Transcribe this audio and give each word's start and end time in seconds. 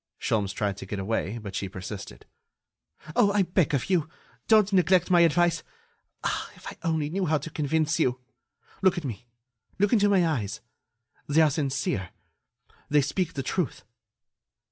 Sholmes 0.19 0.51
tried 0.51 0.77
to 0.77 0.87
get 0.87 0.97
away, 0.97 1.37
but 1.37 1.53
she 1.53 1.69
persisted: 1.69 2.25
"Oh! 3.15 3.31
I 3.33 3.43
beg 3.43 3.75
of 3.75 3.87
you, 3.87 4.09
don't 4.47 4.73
neglect 4.73 5.11
my 5.11 5.21
advice.... 5.21 5.61
Ah! 6.23 6.49
if 6.55 6.65
I 6.65 6.77
only 6.81 7.07
knew 7.11 7.27
how 7.27 7.37
to 7.37 7.51
convince 7.51 7.99
you! 7.99 8.19
Look 8.81 8.97
at 8.97 9.05
me! 9.05 9.27
Look 9.77 9.93
into 9.93 10.09
my 10.09 10.25
eyes! 10.27 10.59
They 11.27 11.41
are 11.41 11.51
sincere... 11.51 12.09
they 12.89 13.01
speak 13.01 13.33
the 13.35 13.43
truth." 13.43 13.85